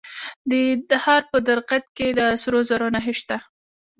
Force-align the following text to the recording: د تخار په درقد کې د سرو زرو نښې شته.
د 0.49 0.51
تخار 0.89 1.21
په 1.31 1.37
درقد 1.47 1.83
کې 1.97 2.07
د 2.17 2.19
سرو 2.41 2.59
زرو 2.69 2.87
نښې 2.95 3.13
شته. 3.19 3.37